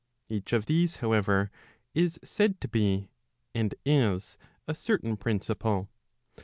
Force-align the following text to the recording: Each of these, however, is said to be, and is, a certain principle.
Each 0.29 0.51
of 0.51 0.65
these, 0.65 0.95
however, 0.95 1.51
is 1.93 2.19
said 2.23 2.59
to 2.61 2.67
be, 2.67 3.11
and 3.53 3.75
is, 3.85 4.35
a 4.67 4.73
certain 4.73 5.15
principle. 5.15 5.89